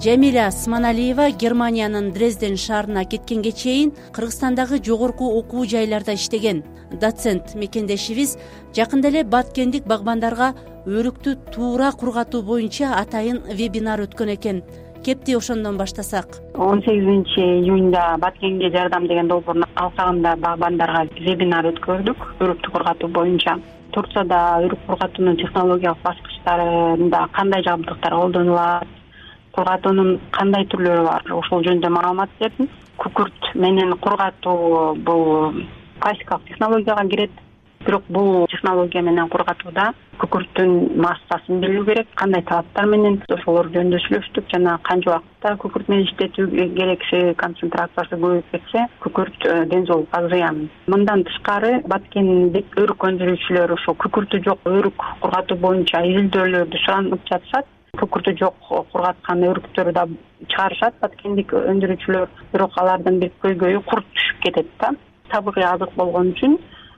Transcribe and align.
жамиля 0.00 0.50
сманалиева 0.50 1.30
германиянын 1.30 2.12
дрезден 2.12 2.56
шаарына 2.56 3.04
кеткенге 3.04 3.52
чейин 3.52 3.92
кыргызстандагы 4.12 4.78
жогорку 4.84 5.26
окуу 5.38 5.66
жайларда 5.66 6.14
иштеген 6.14 6.62
доцент 7.00 7.54
мекендешибиз 7.54 8.38
жакында 8.76 9.08
эле 9.08 9.24
баткендик 9.24 9.84
багбандарга 9.86 10.54
өрүктү 10.86 11.36
туура 11.52 11.90
кургатуу 11.92 12.42
боюнча 12.42 12.94
атайын 13.00 13.42
вебинар 13.58 14.00
өткөн 14.06 14.34
экен. 14.34 14.62
Кепти 15.04 15.34
ошондон 15.34 15.76
баштасак. 15.76 16.38
Он 16.54 16.80
сегизинчи 16.82 17.40
июньда 17.40 18.16
баткенге 18.18 18.70
жардам 18.70 19.06
деген 19.08 19.28
долбоордун 19.28 19.66
алкагында 19.74 20.36
багбандарга 20.36 21.08
вебинар 21.18 21.66
өткөрдүк 21.72 22.40
өрүктү 22.40 22.70
кургатуу 22.70 23.08
боюнча. 23.08 23.58
Турцияда 23.92 24.62
өрүк 24.62 24.86
кургатуунун 24.86 25.36
технологиялык 25.36 26.02
баскычтарында 26.06 27.28
кандай 27.34 27.62
жабдыктар 27.66 28.14
колдонулат 28.14 29.01
кургатуунун 29.52 30.18
кандай 30.32 30.66
түрлөрү 30.72 31.04
бар? 31.06 31.28
Ошол 31.38 31.64
жөнүндө 31.66 31.92
маалымат 31.92 32.34
бердим. 32.40 32.68
Күкүрт 33.02 33.54
менен 33.54 33.96
кургатуу 34.00 34.94
бул 35.06 35.62
классикалык 36.00 36.48
технологияга 36.48 37.08
кирет. 37.08 37.30
Бирок 37.84 38.04
бул 38.08 38.46
технология 38.46 39.02
менен 39.02 39.28
кургатууда 39.28 39.92
күкүрттүн 40.22 41.00
массасын 41.02 41.58
билүү 41.64 41.84
керек. 41.88 42.08
Кандай 42.14 42.44
талаптар 42.46 42.86
менен 42.86 43.16
ошолор 43.34 43.70
жөнүндө 43.74 43.98
сүйлөштүк 44.04 44.52
жана 44.52 44.76
канча 44.86 45.10
убакытта 45.10 45.56
күкүрт 45.64 45.90
менен 45.90 46.06
иштетүү 46.06 46.46
керекси 46.76 47.22
концентрациясы 47.42 48.14
көбөйүп 48.14 48.54
кетсе 48.54 48.86
күкүрт 49.02 49.48
ден 49.72 49.86
соолукка 49.90 50.22
зыян 50.30 50.68
мындан 50.86 51.24
тышкары 51.26 51.80
баткендик 51.90 52.78
өрүк 52.78 53.08
өндүрүүчүлөр 53.10 53.74
ошол 53.80 53.98
күкүртү 54.06 54.44
жок 54.46 54.70
өрүк 54.70 55.06
кургатуу 55.24 55.58
боюнча 55.66 56.04
изилдөөлөрдү 56.12 56.84
суранып 56.84 57.26
жатышат 57.32 57.66
күкүртү 58.00 58.32
жок 58.40 58.54
кургаткан 58.92 59.42
өрүктөрдү 59.44 59.92
да 59.92 60.02
чыгарышат. 60.48 60.94
Баткендик 61.02 61.50
өндүрүүчүлөр 61.52 62.30
бирок 62.52 62.76
алардын 62.80 63.18
бир 63.20 63.32
көйгөйү 63.42 63.82
курт 63.90 64.06
түшүп 64.16 64.38
кетет 64.46 64.70
да. 64.80 64.94
Табигый 65.28 65.66
азык 65.68 65.92
болгон 65.98 66.30
үчүн 66.32 66.54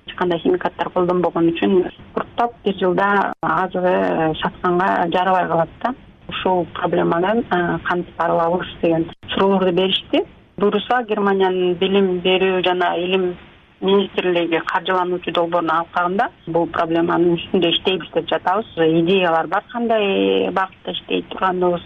эч 0.07 0.15
кандай 0.21 0.39
химикаттар 0.45 0.93
колдонбогон 0.95 1.51
үчүн 1.51 1.75
курттап 2.15 2.55
бир 2.63 2.79
жылда 2.79 3.09
азыгы 3.43 3.97
сатканга 4.43 5.09
жарабай 5.17 5.49
калат 5.49 5.75
да. 5.83 5.95
Ушул 6.29 6.65
проблемадан 6.79 7.43
э, 7.43 7.79
кантип 7.89 8.21
арылабыз 8.23 8.71
деген 8.81 9.11
суроолорду 9.35 9.73
беришти. 9.73 10.23
Буюрса 10.57 11.03
германиянын 11.09 11.75
билим 11.83 12.21
берүү 12.23 12.63
жана 12.63 12.95
илим 13.03 13.33
министрлиги 13.85 14.61
каржылануучу 14.73 15.33
долбоорунун 15.37 15.77
алкагында 15.77 16.29
бул 16.47 16.67
проблеманын 16.73 17.37
үстүндө 17.37 17.71
иштейбиз 17.75 18.11
деп 18.15 18.29
жатабыз. 18.33 18.67
Идеялар 18.77 19.47
бар 19.47 19.65
кандай 19.73 20.51
багытта 20.51 20.93
иштей 20.97 21.23
турганыбыз. 21.31 21.85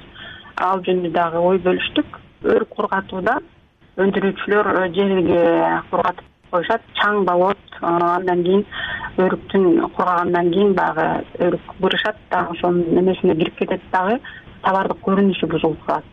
Ал 0.57 0.83
жөнүндө 0.87 1.13
дагы 1.15 1.43
ой 1.51 1.61
бөлүштүк. 1.67 2.19
Өрүк 2.47 2.75
кургатууда 2.77 3.39
өндүрүүчүлөр 3.99 4.73
жерге 4.95 5.43
кургатып 5.91 6.27
коюшат. 6.53 6.83
Чаң 7.01 7.25
болот 7.27 7.79
андан 7.83 8.45
кийин 8.47 8.65
өрүктүн 9.19 9.89
кургагандан 9.97 10.53
кийин 10.55 10.75
баягы 10.79 11.09
өрүк 11.47 11.75
бырышат 11.83 12.17
дагы 12.31 12.57
ошонун 12.57 12.99
эмесине 13.03 13.35
кирип 13.35 13.59
кетет 13.59 13.83
дагы 13.93 14.21
товардык 14.63 15.03
көрүнүшү 15.07 15.51
бузулуп 15.51 15.83
калат. 15.87 16.05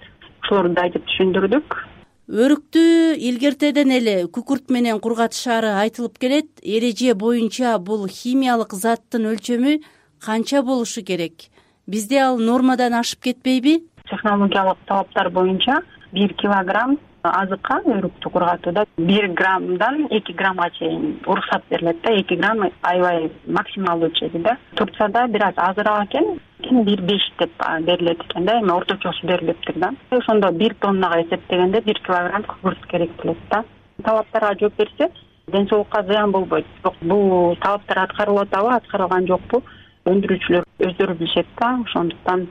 Ушулорду 0.44 0.74
да 0.74 0.88
айтып 0.90 1.06
түшүндүрдүк 1.10 1.78
өрүктү 2.26 2.82
илгертеден 3.22 3.92
эле 3.94 4.16
күкүрт 4.34 4.72
менен 4.74 4.98
кургатышаары 5.00 5.76
айтылып 5.78 6.18
келет. 6.18 6.48
Эреже 6.64 7.14
боюнча 7.14 7.78
бул 7.78 8.08
химиялык 8.10 8.74
заттын 8.74 9.30
өлчөмү 9.30 9.78
канча 10.26 10.64
болушу 10.66 11.04
керек? 11.06 11.52
Бизде 11.86 12.18
ал 12.18 12.40
нормадан 12.40 12.98
ашып 12.98 13.22
кетпейби? 13.30 13.84
Технологиялык 14.10 14.78
талаптар 14.88 15.30
боюнча 15.30 15.84
бир 16.14 16.34
килограмм 16.34 16.98
азыкка 17.30 17.82
өрүктү 17.86 18.30
кургатууда 18.30 18.86
бир 18.98 19.28
граммдан 19.34 20.08
эки 20.10 20.34
граммга 20.34 20.70
чейин 20.78 21.20
уруксат 21.26 21.64
берилет 21.70 22.02
да 22.02 22.12
эки 22.12 22.36
грамм 22.36 22.70
аябай 22.82 23.32
максималдуу 23.48 24.10
чеги 24.12 24.40
да. 24.40 24.58
Турцияда 24.76 25.28
бир 25.28 25.44
аз 25.46 25.54
азыраак 25.58 26.10
экен 26.10 26.84
бир 26.84 27.02
беш 27.02 27.32
деп 27.40 27.52
берилет 27.82 28.24
экен 28.24 28.46
да 28.46 28.60
эми 28.60 28.72
орточосу 28.72 29.28
берилиптир 29.28 29.76
да. 29.76 29.94
Ошондо 30.12 30.52
бир 30.52 30.76
тоннага 30.76 31.22
эсептегенде 31.22 31.82
бир 31.82 32.00
килограмм 32.06 32.44
күкүрт 32.44 32.88
керектелет 32.88 33.38
да. 33.50 33.64
Талаптарга 34.04 34.60
жооп 34.60 34.76
берсе 34.78 35.12
ден 35.48 35.68
соолукка 35.68 36.04
зыян 36.04 36.32
болбойт. 36.32 36.66
Бирок 36.84 36.96
бул 37.02 37.56
талаптар 37.58 38.00
аткарылып 38.00 38.48
атабы 38.48 38.74
аткарылган 38.76 39.28
жокпу. 39.28 39.64
Өндүрүүчүлөр 40.06 40.66
өздөрү 40.86 41.16
билишет 41.18 41.48
да 41.60 41.80
ошондуктан 41.86 42.48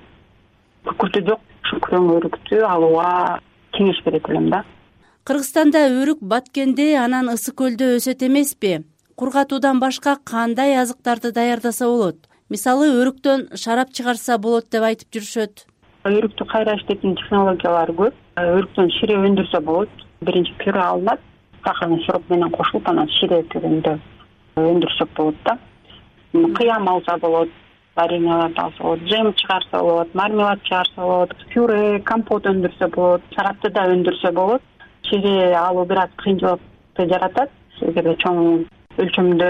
күкүртү 0.85 1.27
жок. 1.29 1.41
Ушул 1.65 1.81
күрөң 1.81 2.09
өрүктү 2.19 2.61
алууга 2.69 3.41
кеңеш 3.77 4.01
берет 4.05 4.29
элем 4.29 4.51
да. 4.51 4.65
Кыргызстанда 5.25 5.87
өрүк 5.89 6.21
баткенде 6.21 6.95
анан 7.01 7.31
ысык 7.33 7.57
көлдө 7.61 7.95
өсөт 7.99 8.23
эмеспи. 8.27 8.83
Кургатуудан 9.17 9.79
башка 9.81 10.17
кандай 10.25 10.77
азыктарды 10.77 11.33
даярдаса 11.33 11.87
болот? 11.87 12.17
Мисалы 12.51 12.91
өрүктөн 12.93 13.57
шарап 13.57 13.93
чыгарса 13.97 14.37
болот 14.39 14.69
деп 14.71 14.85
айтып 14.85 15.09
жүрүшөт. 15.17 15.65
Өрүктү 16.05 16.45
кайра 16.51 16.75
иштетүүнүн 16.77 17.17
технологиялары 17.23 17.95
көп. 17.97 18.19
Өрүктөн 18.37 18.91
шире 18.99 19.17
өндүрсө 19.17 19.63
болот. 19.65 20.05
Биринчи 20.21 20.53
пюре 20.61 20.83
алынат. 20.83 21.21
Сахарный 21.65 22.05
сироп 22.05 22.29
менен 22.29 22.51
кошулуп 22.53 22.89
анан 22.93 23.09
шире 23.17 23.41
түрүндө 23.55 23.97
өндүрсөк 24.61 25.17
болот 25.17 25.41
да. 25.49 25.57
Кыям 26.35 26.89
алса 26.89 27.17
болот 27.23 27.49
вареньяларды 27.97 28.61
алса 28.61 28.83
болот 28.83 29.01
джем 29.01 29.33
чыгарса 29.35 29.79
болот 29.79 30.15
мармелад 30.15 30.63
чыгарса 30.63 31.01
болот 31.01 31.35
пюре 31.53 32.01
компот 32.01 32.47
өндүрсө 32.47 32.89
болот 32.95 33.23
шарапты 33.35 33.71
да 33.71 33.87
өндүрсө 33.93 34.33
болот. 34.33 34.63
Шире 35.05 35.55
алуу 35.55 35.85
бир 35.85 35.99
аз 35.99 36.11
кыйынчылыкты 36.23 37.09
жаратат. 37.09 37.51
Эгерде 37.81 38.17
чоң 38.23 38.39
өлчөмдө 38.99 39.49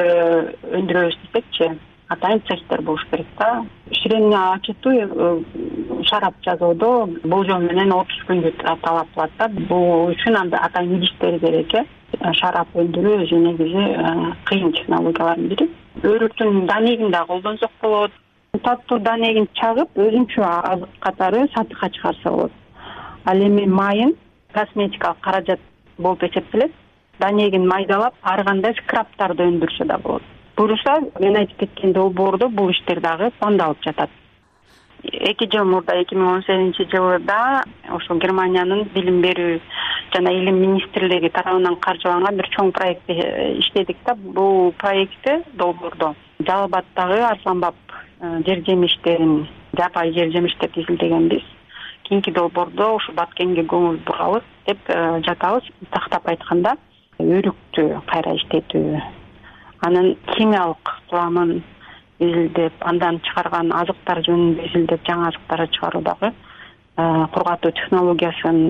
өндүрөбүз 0.78 1.18
десекчи 1.24 1.68
атайын 2.14 2.42
цехтер 2.48 2.82
болуш 2.82 3.04
керек 3.10 3.26
да. 3.38 3.64
Ширени 3.92 4.34
ачытуу 4.34 4.92
э, 4.92 6.04
шарап 6.10 6.34
жасоодо 6.44 7.08
болжол 7.24 7.60
менен 7.68 7.92
отуз 7.92 8.24
күндү 8.28 8.52
талап 8.60 9.08
кылат 9.14 9.30
да. 9.38 9.48
Бул 9.68 10.10
үчүн 10.12 10.36
анда 10.40 10.60
атайын 10.68 10.98
идиштер 10.98 11.38
керек 11.40 11.74
э. 11.74 11.84
Шарап 12.40 12.68
өндүрүү 12.74 13.22
өзү 13.24 13.40
негизи 13.46 13.86
э, 13.94 14.34
кыйын 14.50 14.72
технологиялардын 14.80 15.48
бири 15.48 15.70
өрүктүн 16.04 16.66
данегин 16.66 17.10
да 17.10 17.24
колдонсок 17.28 17.70
болот 17.82 18.12
таттуу 18.62 18.98
данегин 19.02 19.48
чагып 19.58 19.98
өзүнчө 19.98 20.42
азык 20.44 20.98
катары 21.00 21.46
сатыкка 21.54 21.90
чыгарса 21.90 22.30
болот. 22.30 22.52
Ал 23.24 23.38
эми 23.38 23.66
майын 23.66 24.14
косметикалык 24.52 25.20
каражат 25.20 25.60
болуп 25.98 26.22
эсептелет. 26.22 26.72
Данегин 27.18 27.66
майдалап 27.68 28.14
ар 28.22 28.44
кандай 28.44 28.74
скрабтарды 28.74 29.42
өндүрсө 29.42 29.86
да 29.86 29.98
болот. 29.98 30.22
Буюрса 30.56 31.00
мен 31.20 31.36
айтып 31.36 31.58
кеткен 31.58 31.92
долбоордо 31.92 32.48
бул 32.48 32.70
иштер 32.70 33.00
дагы 33.00 33.30
пландалып 33.38 33.82
жатат. 33.82 34.10
Эки 35.02 35.48
жыл 35.52 35.64
мурда 35.64 35.96
эки 36.00 36.14
миң 36.14 36.36
он 36.36 36.42
сегизинчи 36.42 36.86
жылда 36.90 37.62
ошол 37.92 38.18
германиянын 38.18 38.88
билим 38.94 39.20
берүү 39.20 39.58
жана 40.14 40.30
илим 40.32 40.60
министрлиги 40.60 41.28
тарабынан 41.28 41.76
каржыланган 41.76 42.36
бир 42.36 42.48
чоң 42.56 42.72
проектти 42.72 43.18
иштедик 43.58 43.98
да. 44.06 44.14
Бул 44.14 44.72
проектти 44.72 45.42
долбоордо 45.54 46.14
жалал 46.40 46.64
абаддагы 46.64 47.20
арслан 47.20 47.60
баб 47.60 47.74
Э, 47.83 47.83
жер 48.20 48.64
жемиштерин 48.66 49.46
жапайы 49.76 50.12
жер 50.12 50.32
жемиштерди 50.32 50.80
изилдегенбиз 50.82 51.44
кийинки 52.04 52.30
долбоордо 52.30 52.90
ушул 52.96 53.14
баткенге 53.16 53.64
көңүл 53.68 53.98
бурабыз 54.06 54.44
деп 54.66 54.78
э, 54.88 55.20
жатабыз 55.26 55.68
тактап 55.90 56.28
айтканда 56.28 56.76
өрүктү 57.18 57.86
кайра 58.10 58.34
иштетүү. 58.36 59.00
Анын 59.86 60.14
химиялык 60.34 60.92
курамын 61.08 61.62
изилдеп 62.18 62.84
андан 62.84 63.20
чыгарган 63.24 63.72
азыктар 63.72 64.22
жөнүндө 64.28 64.68
изилдеп 64.68 65.08
жаңы 65.08 65.28
азыктарды 65.30 65.72
чыгаруу 65.78 66.02
дагы 66.04 66.30
э, 66.30 67.26
кургатуу 67.34 67.72
технологиясын 67.72 68.60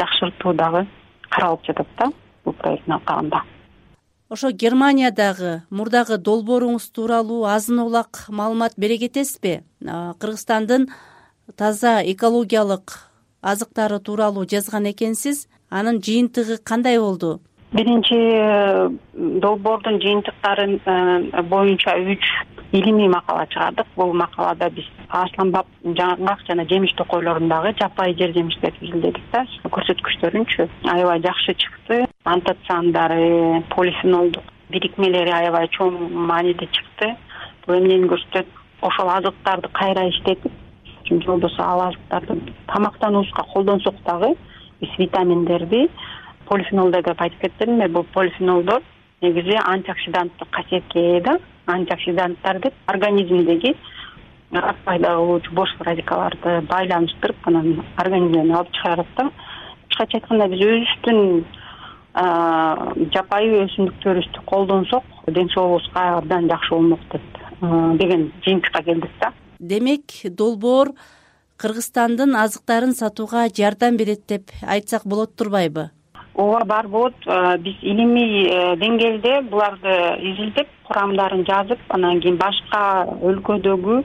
жакшыртуу 0.00 0.54
дагы 0.54 0.86
каралып 1.30 1.66
жатат 1.70 1.98
да 1.98 2.12
бул 2.44 2.54
проекттин 2.54 2.98
алкагында 2.98 3.44
ошо 4.34 4.50
германиядагы 4.50 5.62
мурдагы 5.70 6.16
долбооруңуз 6.18 6.88
тууралуу 6.96 7.44
азын 7.46 7.84
улак 7.84 8.24
маалымат 8.28 8.74
бере 8.76 8.96
кетесизби? 8.98 9.60
Кыргызстандын 9.80 10.88
таза 11.60 12.00
экологиялык 12.12 12.96
азыктары 13.52 14.00
тууралуу 14.00 14.46
жазган 14.50 14.90
экенсиз 14.90 15.46
анын 15.70 16.00
жыйынтыгы 16.02 16.58
кандай 16.70 16.98
болду? 16.98 17.40
Биринчи 17.74 18.18
э, 18.18 18.88
долбоордун 19.14 20.00
жыйынтыктары 20.02 20.80
э, 20.82 21.42
боюнча 21.42 21.94
үч 21.94 22.24
илимий 22.72 23.08
макала 23.08 23.46
чыгардык. 23.46 23.86
Бул 23.94 24.14
макалада 24.14 24.70
биз 24.70 24.86
арсланбап 25.08 25.66
жаңгак 25.84 26.42
жана 26.48 26.66
жемиш 26.70 26.94
токойлорундагы 26.98 27.74
жапайы 27.78 28.18
жер 28.18 28.34
жемиштерди 28.34 28.82
изилдедик 28.82 29.22
да. 29.32 29.46
Көрсөткүчтөрүнчү. 29.62 30.68
Аябай 30.90 31.22
жакшы 31.22 31.54
чыкты 31.54 32.04
антоциандары 32.24 33.62
полифенолдук 33.74 34.44
бирикмелери 34.70 35.30
аябай 35.30 35.68
чоң 35.76 35.96
мааниде 36.28 36.66
чыкты. 36.72 37.14
Бул 37.66 37.76
эмнени 37.76 38.08
көрсөтөт? 38.08 38.46
Ошол 38.82 39.08
азыктарды 39.08 39.68
кайра 39.72 40.08
иштетип 40.08 40.52
же 41.08 41.26
болбосо 41.26 41.62
ал 41.62 41.80
азыктарды 41.88 42.40
тамактануубузга 42.66 43.44
колдонсок 43.52 43.94
дагы 44.06 44.34
биз 44.80 44.90
витаминдерди 44.98 45.88
полифенолдор 46.48 47.02
деп 47.02 47.20
айтып 47.20 47.40
кетпедимби 47.40 47.88
бул 47.88 48.04
полифенолдор 48.14 48.82
негизи 49.22 49.58
антиоксиданттык 49.64 50.48
касиетке 50.50 51.00
ээ 51.00 51.20
да? 51.20 51.38
Антиоксиданттар 51.66 52.60
деп 52.60 52.74
организмдеги 52.86 53.74
рак 54.52 54.76
пайда 54.84 55.14
кылуучу 55.16 55.52
бош 55.52 55.70
радикалдарды 55.80 56.60
байланыштырып 56.68 57.36
анан 57.48 57.84
организмден 57.96 58.52
алып 58.52 58.72
чыгарат 58.72 59.06
да 59.16 59.30
кыскача 59.88 60.18
айтканда 60.18 60.48
биз 60.48 60.60
өзүбүздүн 60.60 61.44
жапайы 62.14 63.64
өсүмдүктөрүбүздү 63.64 64.44
колдонсок 64.46 65.04
ден 65.26 65.48
соолугубузга 65.54 66.04
абдан 66.18 66.48
жакшы 66.50 66.74
болмок 66.74 67.00
деп 67.12 67.42
деген 67.98 68.30
жыйынтыкка 68.44 68.82
келдик 68.84 69.10
да 69.20 69.32
демек 69.58 70.14
долбоор 70.38 70.92
кыргызстандын 71.58 72.36
азыктарын 72.36 72.94
сатууга 72.94 73.48
жардам 73.48 73.96
берет 73.96 74.26
деп 74.28 74.50
айтсак 74.62 75.06
болот 75.06 75.36
турбайбы? 75.36 75.90
Ооба 76.34 76.64
бар 76.64 76.88
болот. 76.88 77.14
Биз 77.62 77.76
илимий 77.82 78.48
э, 78.50 78.76
деңгээлде 78.76 79.42
буларды 79.50 79.94
изилдеп 80.30 80.68
курамдарын 80.88 81.44
жазып 81.46 81.78
анан 81.94 82.20
кийин 82.20 82.36
башка 82.36 83.06
өлкөдөгү 83.22 84.02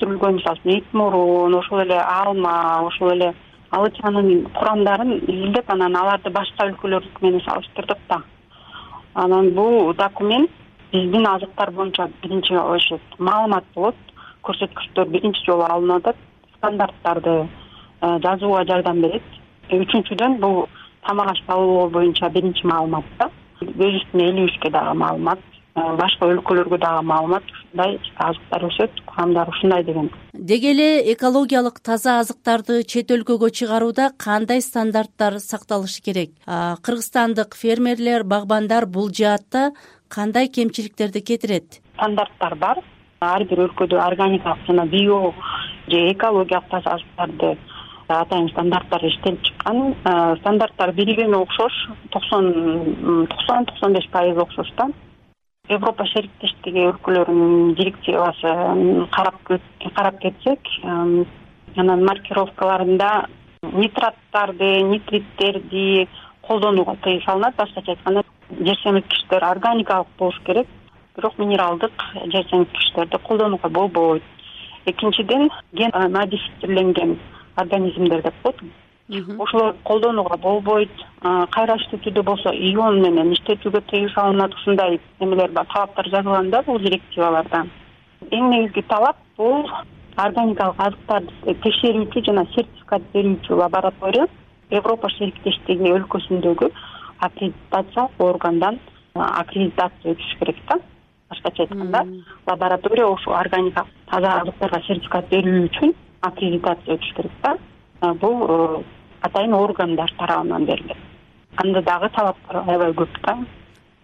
мисалы 0.00 0.38
үчүн 0.40 0.76
ит 0.76 0.92
мурун 0.92 1.54
ошол 1.54 1.82
эле 1.82 1.98
алма 2.00 2.82
ошол 2.86 3.12
эле 3.12 3.34
алычанын 3.70 4.46
курамдарын 4.54 5.12
изилдеп 5.28 5.70
анан 5.70 5.96
аларды 5.96 6.30
башка 6.34 6.66
өлкөлөрдүкү 6.70 7.24
менен 7.26 7.42
салыштырдык 7.44 7.98
да. 8.08 8.20
Анан 9.14 9.50
бул 9.54 9.94
документ 9.94 10.50
биздин 10.92 11.26
азыктар 11.26 11.70
боюнча 11.70 12.08
биринчи 12.22 12.54
ошо 12.54 12.98
маалымат 13.18 13.64
болот. 13.74 13.94
Көрсөткүчтөр 14.42 15.10
биринчи 15.14 15.44
жолу 15.46 15.66
алынып 15.68 16.06
атат 16.06 16.16
стандарттарды 16.56 17.34
э, 18.02 18.18
жазууга 18.24 18.64
жардам 18.64 19.02
берет. 19.02 19.22
Үчүнчүдөн 19.70 20.38
бул 20.40 20.66
тамак 21.06 21.30
аш 21.30 21.42
талоолор 21.46 21.90
боюнча 21.90 22.30
биринчи 22.30 22.66
маалымат 22.66 23.04
да. 23.18 23.30
Өзүбүздүн 23.60 24.24
элибизге 24.24 24.70
дагы 24.70 24.94
маалымат 24.98 25.38
э, 25.76 25.96
башка 25.96 26.26
өлкөлөргө 26.26 26.78
дагы 26.78 27.06
маалымат 27.06 27.44
ушундай 27.70 27.98
азыктар 28.16 28.64
өсөт 28.66 28.90
курамдары 29.06 29.50
ушундай 29.50 29.84
деген. 29.84 30.10
Деги 30.32 30.70
эле 30.70 31.12
экологиялык 31.12 31.80
таза 31.80 32.20
азыктарды 32.20 32.82
чет 32.84 33.10
өлкөгө 33.10 33.50
чыгарууда 33.50 34.10
кандай 34.18 34.60
стандарттар 34.60 35.38
сакталышы 35.38 36.02
керек? 36.02 36.30
Кыргызстандык 36.46 37.54
фермерлер 37.54 38.24
багбандар 38.24 38.86
бул 38.86 39.10
жаатта 39.10 39.72
кандай 40.08 40.48
кемчиликтерди 40.48 41.20
кетирет? 41.20 41.80
Стандарттар 41.94 42.54
бар. 42.56 42.78
Ар 43.20 43.44
бир 43.44 43.66
өлкөдө 43.68 44.00
органикалык 44.00 44.66
жана 44.66 44.86
био 44.86 45.34
же 45.88 46.12
экологиялык 46.12 46.70
таза 46.70 46.96
азыктарды 46.96 47.58
атайын 48.08 48.48
стандарттар 48.50 49.04
иштелип 49.06 49.42
чыккан. 49.44 49.94
Стандарттар 50.40 50.92
бири 50.92 51.14
бирине 51.14 51.36
окшош 51.36 51.72
токсон 52.10 53.26
токсон 53.28 53.66
токсон 53.66 53.92
беш 53.92 54.08
пайыз 54.10 54.36
окшош 54.36 54.72
да 54.76 54.88
европа 55.70 56.04
шериктештиги 56.06 56.82
өлкөлөрүнүн 56.90 57.74
директивасы 57.78 58.54
карап 59.14 60.18
кетсек 60.22 60.72
анан 60.84 62.04
маркировкаларында 62.04 63.10
нитраттарды 63.62 64.70
нитриттерди 64.90 66.08
колдонууга 66.42 66.96
тыюу 67.04 67.22
салынат. 67.22 67.56
Башкача 67.56 67.92
айтканда 67.92 68.24
жер 68.58 68.78
семирткичтер 68.82 69.44
органикалык 69.44 70.08
болуш 70.18 70.40
керек 70.46 70.66
бирок 71.16 71.38
минералдык 71.38 71.92
жер 72.32 72.44
семирткичтерди 72.50 73.18
колдонууга 73.28 73.68
болбойт. 73.68 74.22
Экинчиден 74.86 75.50
ген 75.72 75.90
модифицирленген 75.94 77.18
организмдер 77.56 78.22
деп 78.22 78.34
коет 78.42 78.56
ошолорду 79.10 79.78
колдонууга 79.84 80.36
болбойт. 80.36 80.90
Кайра 81.50 81.76
иштетүүдө 81.76 82.22
болсо 82.22 82.52
ион 82.54 83.00
менен 83.02 83.32
иштетүүгө 83.32 83.80
тыюу 83.90 84.10
салынат. 84.14 84.54
Ушундай 84.54 85.00
немелер 85.20 85.50
бар 85.50 85.66
талаптар 85.72 86.08
жазылган 86.08 86.50
да 86.50 86.62
бул 86.62 86.78
директиваларда. 86.78 87.66
Эң 88.30 88.50
негизги 88.50 88.82
талап 88.88 89.16
бул 89.36 89.66
органикалык 90.16 90.80
азыктарды 90.86 91.54
текшерүүчү 91.64 92.24
жана 92.26 92.44
сертификат 92.54 93.02
берүүчү 93.14 93.56
лаборатория 93.56 94.26
европа 94.70 95.10
шериктештиги 95.16 95.92
өлкөсүндөгү 95.96 96.70
аккредитациялык 97.26 98.22
органдан 98.24 98.78
аккредитация 99.14 100.14
өтүш 100.14 100.36
керек 100.38 100.60
да. 100.68 100.78
Башкача 101.30 101.62
айтканда 101.62 102.04
лаборатория 102.46 103.08
ушул 103.08 103.34
органикалык 103.34 103.90
таза 104.10 104.36
азыктарга 104.42 104.82
сертификат 104.86 105.28
берүү 105.30 105.66
үчүн 105.68 105.94
аккредитация 106.28 106.96
өтүш 106.96 107.12
керек 107.16 107.36
да. 107.42 107.56
Бул 108.20 108.46
э, 108.48 108.82
атайын 109.22 109.54
органдар 109.54 110.12
тарабынан 110.18 110.64
берилет. 110.64 110.96
Анда 111.56 111.82
дагы 111.82 112.08
талаптар 112.14 112.62
аябай 112.66 112.92
көп 112.92 113.20
да. 113.26 113.38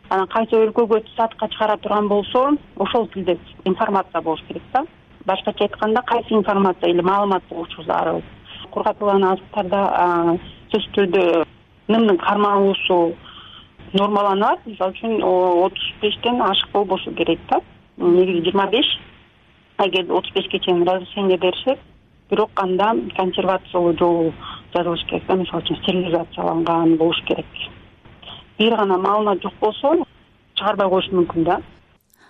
Анан 0.08 0.26
кайсы 0.28 0.56
өлкөгө 0.56 1.02
сатыкка 1.16 1.48
чыгара 1.48 1.76
турган 1.78 2.08
болсо 2.08 2.56
ошол 2.76 3.08
тилде 3.08 3.38
информация 3.64 4.20
болуш 4.20 4.42
керек 4.48 4.62
да. 4.72 4.84
Башкача 5.24 5.64
айтканда 5.64 6.02
кайсы 6.02 6.34
информация 6.34 6.90
или 6.90 7.00
маалымат 7.00 7.42
болушу 7.50 7.82
зарыл 7.82 8.22
кургатылган 8.76 9.24
азыктарда 9.24 9.82
сөзсүз 10.72 10.92
түрдө 10.96 11.22
нымдын 11.88 12.18
кармалуусу 12.20 13.14
нормаланат. 13.96 14.60
Мисалы 14.66 14.92
үчүн 14.92 15.22
отуз 15.22 15.86
бештен 16.02 16.42
ашык 16.42 16.70
болбошу 16.72 17.14
керек 17.16 17.40
да. 17.50 17.60
Негизи 17.96 18.44
жыйырма 18.44 18.66
беш. 18.70 18.86
Эгер 19.78 20.12
отуз 20.12 20.32
бешке 20.34 20.60
чейин 20.60 20.86
разрешение 20.86 21.38
беришет. 21.38 21.78
Бирок 22.30 22.50
анда 22.56 22.94
консервациялоо 23.16 23.96
жолу 23.96 24.34
жазылыш 24.76 25.04
керек 25.08 25.26
да. 25.26 25.36
Мисалы 25.36 25.62
үчүн 25.62 25.78
стерилизацияланган 25.82 26.96
болуш 26.96 27.20
керек. 27.28 27.46
Бир 28.58 28.76
гана 28.76 28.98
маалымат 28.98 29.42
жок 29.42 29.54
болсо 29.60 29.94
чыгарбай 30.54 30.88
коюшу 30.88 31.14
мүмкүн 31.16 31.44
да. 31.44 31.60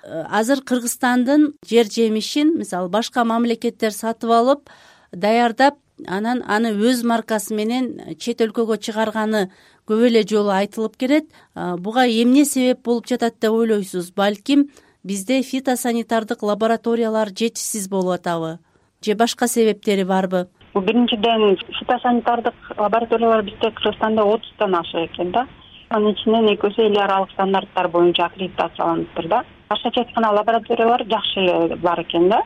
Э, 0.05 0.25
азыр 0.31 0.63
кыргызстандын 0.63 1.55
жер 1.67 1.87
жемишин 1.91 2.57
мисалы 2.59 2.89
башка 2.89 3.25
мамлекеттер 3.25 3.91
сатып 3.91 4.31
алып 4.31 4.71
даярдап 5.13 5.79
анан 6.07 6.43
аны 6.47 6.75
өз 6.75 7.03
маркасы 7.05 7.55
менен 7.55 8.17
чет 8.19 8.43
өлкөгө 8.45 8.79
чыгарганы 8.79 9.49
көп 9.89 10.07
эле 10.09 10.23
жолу 10.23 10.51
айтылып 10.51 10.97
келет. 10.97 11.31
Буга 11.55 12.07
эмне 12.07 12.45
себеп 12.45 12.85
болуп 12.85 13.07
жатат 13.09 13.41
деп 13.41 13.53
ойлойсуз 13.53 14.13
балким 14.13 14.69
бизде 15.05 15.43
фитосанитардык 15.43 16.43
лабораториялар 16.43 17.29
жетишсиз 17.29 17.89
болуп 17.89 18.21
атабы 18.21 18.59
же 19.05 19.15
башка 19.15 19.47
себептери 19.49 20.03
барбы 20.03 20.49
биринчиден 20.81 21.57
фитосанитардык 21.79 22.55
лабораториялар 22.79 23.43
бизде 23.43 23.71
кыргызстанда 23.71 24.23
отуздан 24.25 24.75
ашык 24.75 25.11
экен 25.11 25.31
да. 25.33 25.47
Анын 25.91 26.13
ичинен 26.13 26.49
экөөсү 26.55 26.83
эл 26.87 26.99
аралык 27.01 27.31
стандарттар 27.33 27.89
боюнча 27.89 28.27
аккредитацияланыптыр 28.27 29.29
да. 29.29 29.45
Башкача 29.69 30.01
айтканда 30.01 30.33
лабораториялар 30.33 31.05
жакшы 31.05 31.41
эле 31.41 31.77
бар 31.77 32.01
экен 32.01 32.29
да. 32.29 32.43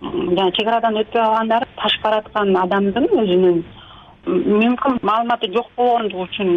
Жана 0.00 0.52
чек 0.52 0.66
арадан 0.66 0.96
өтпөй 0.96 1.22
калгандары 1.22 1.66
ташып 1.76 2.02
бараткан 2.02 2.56
адамдын 2.56 3.08
өзүнүн 3.22 3.64
мүмкүн 4.26 4.98
маалыматы 5.02 5.52
жок 5.52 5.70
болгондугу 5.76 6.24
үчүн 6.24 6.52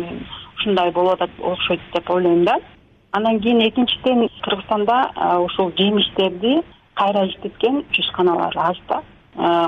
ушундай 0.58 0.92
болуп 0.92 1.14
атат 1.14 1.40
окшойт 1.40 1.82
деп 1.94 2.10
ойлойм 2.10 2.46
да. 2.46 2.60
Андан 3.12 3.40
кийин 3.40 3.62
экинчиден 3.62 4.30
кыргызстанда 4.42 5.12
ушул 5.46 5.72
жемиштерди 5.78 6.62
кайра 6.94 7.26
иштеткен 7.28 7.84
ишканалар 7.92 8.54
аз 8.58 8.78
да. 8.88 9.02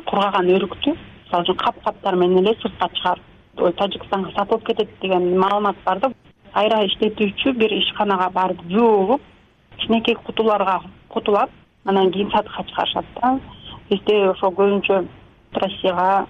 Кургаган 0.06 0.48
өрүктү 0.48 0.96
мисалы 1.34 1.46
үчүн 1.46 1.58
кап 1.58 1.76
каптар 1.84 2.16
менен 2.16 2.46
эле 2.46 2.54
сыртка 2.62 2.90
чыгарып 2.94 3.78
тажикстанга 3.78 4.32
сатылып 4.36 4.66
кетет 4.66 4.90
деген 5.02 5.40
маалымат 5.40 5.76
бар 5.86 6.00
да. 6.00 6.12
Кайра 6.54 6.84
иштетүүчү 6.86 7.54
бир 7.58 7.72
ишканага 7.74 8.30
барып 8.30 8.62
жууп 8.70 9.22
кичинекей 9.80 10.16
кутуларга 10.16 10.82
кутулап 11.10 11.50
анан 11.86 12.12
кийин 12.12 12.30
сатыкка 12.32 12.64
чыгарышат 12.64 13.06
да. 13.16 13.40
Бизде 13.90 14.30
ошол 14.30 14.54
көбүнчө 14.54 15.06
россияга 15.56 16.28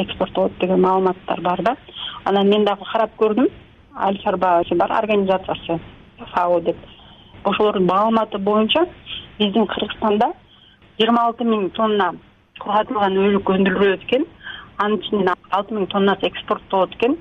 экспорт 0.00 0.32
болот 0.32 0.58
деген 0.60 0.80
маалыматтар 0.80 1.40
бар 1.40 1.62
да. 1.62 1.76
Анан 2.24 2.48
мен 2.48 2.64
дагы 2.64 2.84
карап 2.92 3.10
көрдүм. 3.18 3.50
Аль 3.94 4.18
шарбасы 4.22 4.74
бар 4.74 4.92
организациясы 4.92 5.80
фао 6.32 6.60
деп. 6.60 6.76
Ошолордун 7.44 7.86
маалыматы 7.86 8.38
боюнча 8.38 8.86
биздин 9.38 9.66
кыргызстанда 9.66 10.32
жыйырма 10.98 11.26
алты 11.26 11.44
миң 11.44 11.70
тонна 11.76 12.14
кургатылган 12.58 13.16
өлүк 13.16 13.50
өндүрүлөт 13.52 14.04
экен 14.08 14.24
анын 14.78 15.00
ичинен 15.00 15.32
алты 15.50 15.74
миң 15.74 15.88
тоннасы 15.92 16.26
экспорттолот 16.28 16.94
экен. 16.96 17.16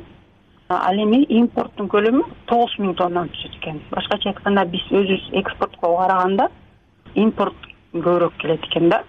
Ал 0.70 0.98
эми 0.98 1.24
импорттун 1.30 1.88
көлөмү 1.90 2.24
тогуз 2.50 2.74
миң 2.80 2.96
тоннаны 2.98 3.30
түзөт 3.36 3.60
экен. 3.60 3.82
Башкача 3.92 4.32
айтканда 4.32 4.66
биз 4.66 4.86
өзүбүз 4.90 5.30
экспортко 5.42 5.92
караганда 5.98 6.50
импорт 7.16 7.68
көбүрөөк 7.94 8.38
келет 8.42 8.66
экен 8.70 8.90
да. 8.90 9.04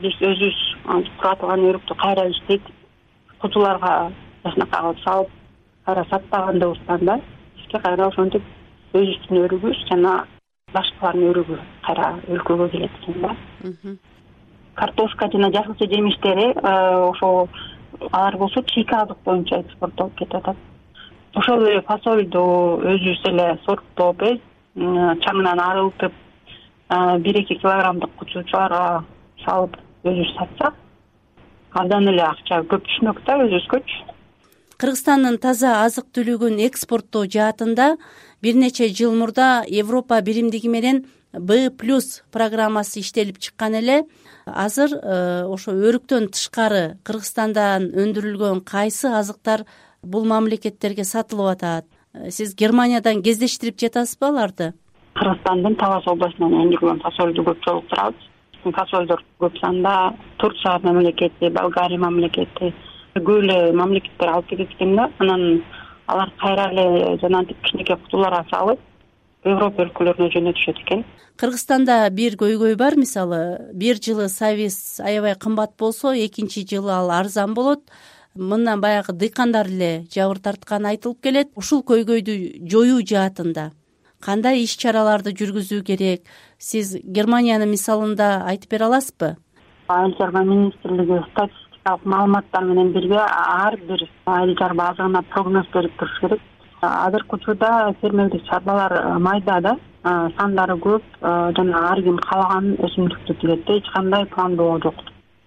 Биз 0.00 0.16
өзүбүз 0.20 0.58
кургатылган 1.18 1.66
өрүктү 1.70 1.96
кайра 2.02 2.28
иштетип 2.32 2.74
кутуларга 3.42 4.10
жакшынакай 4.44 4.82
кылып 4.82 5.02
салып 5.04 5.30
кайра 5.86 6.04
сатпагандыгыбыздан 6.10 7.04
да 7.06 7.20
бизге 7.56 7.80
кайра 7.84 8.08
ошентип 8.08 8.42
өзүбүздүн 8.94 9.42
өрүгүбүз 9.44 9.86
жана 9.90 10.12
башкалардын 10.74 11.30
өрүгү 11.30 11.58
кайра 11.86 12.12
өлкөгө 12.28 12.68
келет 12.74 13.00
экен 13.02 13.22
да. 13.22 13.34
Картошка 14.74 15.28
жана 15.32 15.50
жашылча 15.54 15.86
жемиштери 15.94 16.52
ошол 16.62 17.48
алар 18.12 18.36
болсо 18.36 18.62
чийки 18.62 18.94
азык 18.94 19.18
боюнча 19.24 19.60
экспорттолуп 19.60 20.14
кетип 20.18 20.34
атат 20.34 20.56
ошол 21.34 21.66
эле 21.66 21.82
фасолду 21.82 22.42
өзүбүз 22.92 23.24
эле 23.30 23.48
сорттоп 23.64 24.22
э 24.22 24.34
чаңынан 24.76 25.60
арылтып 25.60 26.12
бир 27.24 27.40
эки 27.40 27.54
килограммдык 27.54 28.14
кучуучуларга 28.18 29.04
салып 29.44 29.76
өзүбүз 30.04 30.34
сатсак 30.36 30.74
абдан 31.72 32.08
эле 32.08 32.22
акча 32.22 32.62
көп 32.72 32.86
түшмөк 32.86 33.24
да 33.26 33.38
өзүбүзгөчү 33.44 34.17
кыргызстандын 34.78 35.40
таза 35.42 35.82
азык 35.82 36.06
түлүгүн 36.14 36.60
экспорттоо 36.68 37.26
жаатында 37.26 37.96
бир 38.42 38.54
нече 38.54 38.86
жыл 38.94 39.16
мурда 39.18 39.64
европа 39.66 40.20
биримдиги 40.22 40.68
менен 40.70 41.04
б 41.32 41.70
плюс 41.70 42.22
программасы 42.32 43.00
иштелип 43.00 43.38
чыккан 43.38 43.74
эле. 43.74 44.04
Азыр 44.46 44.94
э, 44.94 45.44
ошо 45.44 45.74
өрүктөн 45.74 46.30
тышкары 46.30 46.96
кыргызстандан 47.04 47.90
өндүрүлгөн 47.90 48.62
кайсы 48.64 49.10
азыктар 49.10 49.66
бул 50.02 50.24
мамлекеттерге 50.24 51.04
сатылып 51.04 51.58
атат? 51.58 51.84
Э, 52.14 52.30
сиз 52.30 52.54
германиядан 52.54 53.22
кездештирип 53.22 53.78
жатасызбы 53.82 54.30
аларды? 54.30 54.72
Кыргызстандын 55.18 55.74
талас 55.76 56.06
областынан 56.06 56.54
өндүрүлгөн 56.62 57.02
фасолду 57.02 57.42
көп 57.50 57.66
жолуктурабыз 57.66 58.28
фасолдор 58.74 59.24
көп 59.40 59.58
санда 59.58 60.14
турция 60.38 60.78
мамлекети 60.82 61.50
болгария 61.50 61.98
мамлекети 61.98 62.72
көп 63.16 63.42
эле 63.42 63.72
мамлекеттер 63.72 64.28
алып 64.28 64.48
кетет 64.50 64.74
экен 64.74 64.96
да 64.96 65.08
анан 65.18 65.62
алар 66.06 66.32
кайра 66.40 66.68
эле 66.72 67.16
жанагынтип 67.22 67.62
кичинекей 67.64 67.96
кутуларга 67.96 68.44
салып 68.50 68.80
европа 69.44 69.84
өлкөлөрүнө 69.86 70.30
жөнөтүшөт 70.34 70.82
экен. 70.84 71.04
Кыргызстанда 71.38 72.10
бир 72.10 72.34
көйгөй 72.40 72.76
бар 72.76 72.96
мисалы 72.98 73.70
бир 73.72 74.00
жылы 74.02 74.28
сабиз 74.28 75.00
аябай 75.04 75.34
кымбат 75.34 75.76
болсо 75.78 76.12
экинчи 76.12 76.66
жылы 76.66 76.92
ал 76.92 77.10
арзан 77.10 77.54
болот. 77.54 77.84
Мындан 78.34 78.80
баягы 78.80 79.12
дыйкандар 79.12 79.66
эле 79.66 80.06
жабыр 80.14 80.38
тартканы 80.38 80.94
айтылып 80.94 81.22
келет. 81.22 81.50
Ушул 81.56 81.82
көйгөйдү 81.82 82.68
жоюу 82.70 83.02
жаатында 83.02 83.72
кандай 84.20 84.62
иш 84.64 84.76
чараларды 84.78 85.32
жүргүзүү 85.38 85.82
керек? 85.86 86.24
Сиз 86.58 86.96
германиянын 87.04 87.70
мисалында 87.70 88.44
айтып 88.50 88.74
бере 88.74 88.88
аласызбы? 88.88 89.36
Айыл 89.88 90.14
чарба 90.18 90.42
министрлиги 90.44 91.20
статистикалык 91.88 92.04
маалыматтар 92.04 92.64
менен 92.64 92.92
бирге 92.92 93.18
ар 93.18 93.76
бир 93.76 94.08
айыл 94.26 94.56
чарба 94.56 94.90
азыгына 94.90 95.22
прогноз 95.30 95.66
берип 95.72 95.96
туруш 95.96 96.20
керек. 96.20 96.40
Азыркы 96.80 97.36
учурда 97.36 97.94
фермердик 98.00 98.44
чарбалар 98.46 99.18
майда 99.18 99.60
да 99.60 99.76
сандары 100.38 100.76
көп 100.78 101.02
жана 101.22 101.90
ар 101.90 102.02
ким 102.02 102.18
каалаган 102.18 102.76
өсүмдүктү 102.76 103.40
тигет 103.40 103.64
да 103.66 103.72
эч 103.74 103.90
кандай 103.92 104.26
пландоо 104.26 104.78
жок. 104.82 104.94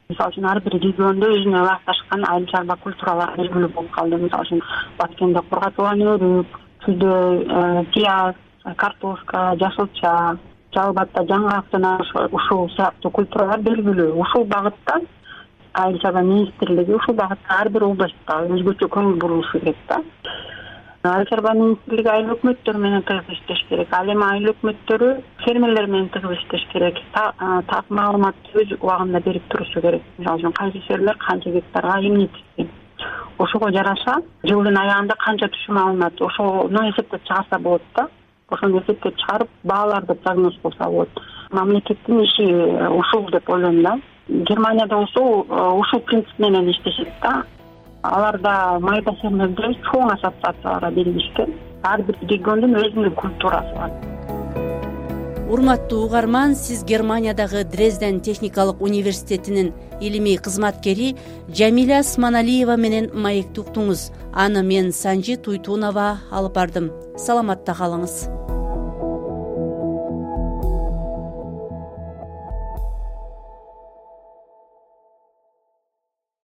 Мисалы 0.09 0.31
үчүн 0.31 0.45
ар 0.45 0.59
бир 0.61 0.73
региондо 0.73 1.27
өзүнө 1.27 1.61
ылайыкташкан 1.61 2.25
айыл 2.27 2.47
чарба 2.47 2.75
культуралар 2.83 3.37
белгилүү 3.37 3.73
болуп 3.73 3.91
калды. 3.91 4.17
Мисалы 4.17 4.43
үчүн 4.43 4.61
баткенде 4.97 5.41
кургатылган 5.49 6.01
өрүк 6.01 6.59
чүйдө 6.85 7.13
э, 7.45 7.85
пияз 7.93 8.35
картошка 8.77 9.55
жашылча 9.59 10.37
жалал 10.73 10.91
абадда 10.91 11.23
жаңгак 11.27 11.65
жана 11.71 11.97
ушул 12.31 12.69
сыяктуу 12.75 13.11
культуралар 13.11 13.59
белгилүү. 13.61 14.13
Ушул 14.19 14.45
багытта 14.45 15.01
айыл 15.73 15.99
чарба 15.99 16.21
министрлиги 16.21 16.93
ушул 16.93 17.15
багытта 17.15 17.59
ар 17.59 17.69
бир 17.69 17.83
областта 17.83 18.39
өзгөчө 18.55 18.89
көңүл 18.91 19.19
бурушу 19.19 19.59
керек 19.59 19.77
да. 19.89 20.01
Айыл 21.03 21.25
чарба 21.29 21.53
министрлиги 21.57 22.09
айыл 22.11 22.33
өкмөттөрү 22.35 22.77
менен 22.77 23.03
тыгыз 23.07 23.31
иштеш 23.33 23.63
керек. 23.69 23.93
Ал 23.93 24.09
эми 24.11 24.25
айыл 24.27 24.51
өкмөттөрү 24.51 25.09
фермерлер 25.45 25.87
менен 25.87 26.09
тыгыз 26.13 26.37
иштеш 26.37 26.67
керек. 26.73 26.99
Так 27.13 27.89
маалыматты 27.89 28.53
өз 28.61 28.75
убагында 28.79 29.23
берип 29.25 29.47
турушу 29.49 29.81
керек. 29.81 30.03
Мисалы 30.17 30.43
үчүн 30.43 30.53
кайсы 30.59 30.83
фермер 30.87 31.17
канча 31.17 31.49
гектарга 31.49 31.99
эмне 32.01 32.27
тикти 32.27 32.69
ошого 33.39 33.71
жараша 33.71 34.19
жылдын 34.43 34.77
аягында 34.77 35.15
канча 35.25 35.49
түшүм 35.55 35.79
алынат? 35.81 36.21
Ошону 36.21 36.87
эсептеп 36.91 37.23
чыгарса 37.23 37.59
болот 37.59 37.81
да. 37.95 38.07
Ошону 38.49 38.83
эсептеп 38.83 39.17
чыгарып 39.17 39.49
бааларды 39.63 40.13
прогноз 40.13 40.59
кылса 40.61 40.85
болот. 40.85 41.09
Мамлекеттин 41.51 42.23
иши 42.23 42.45
ушул 42.99 43.29
деп 43.31 43.49
ойлойм 43.49 43.81
да 43.83 43.97
германияда 44.27 44.95
болсо 44.95 45.21
ушул 45.79 45.99
принцип 46.01 46.39
менен 46.39 46.69
иштешет 46.69 47.09
да. 47.21 47.43
Аларда 48.03 48.79
майда 48.79 49.13
фермердер 49.21 49.75
чоң 49.91 50.13
ассоциацияларга 50.13 50.89
биригишкен 50.95 51.53
ар 51.83 52.01
бир 52.01 52.17
региондун 52.29 52.73
өзүнүн 52.79 53.13
культурасы 53.15 53.75
бар. 53.75 53.91
Урматтуу 55.51 56.05
угарман 56.05 56.55
сиз 56.55 56.85
германиядагы 56.87 57.65
дрезден 57.65 58.21
техникалык 58.21 58.81
университетинин 58.81 59.73
илимий 59.99 60.37
кызматкери 60.37 61.15
жамиля 61.49 62.03
сманалиева 62.03 62.77
менен 62.77 63.11
маекти 63.13 63.59
уктуңуз 63.59 64.11
аны 64.33 64.63
мен 64.63 64.93
санжи 64.93 65.35
туйтунова 65.35 66.21
алып 66.31 66.55
бардым. 66.55 66.91
Саламатта 67.17 67.75
калыңыз 67.75 68.29